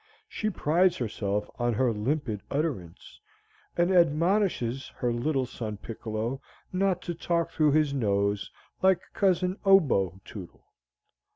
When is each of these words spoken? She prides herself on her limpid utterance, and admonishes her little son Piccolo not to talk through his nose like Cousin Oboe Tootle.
She 0.27 0.49
prides 0.49 0.97
herself 0.97 1.47
on 1.59 1.75
her 1.75 1.93
limpid 1.93 2.41
utterance, 2.49 3.19
and 3.77 3.91
admonishes 3.91 4.87
her 4.95 5.13
little 5.13 5.45
son 5.45 5.77
Piccolo 5.77 6.41
not 6.73 7.03
to 7.03 7.13
talk 7.13 7.51
through 7.51 7.73
his 7.73 7.93
nose 7.93 8.49
like 8.81 8.99
Cousin 9.13 9.57
Oboe 9.63 10.19
Tootle. 10.25 10.65